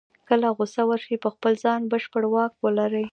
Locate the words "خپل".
1.33-1.53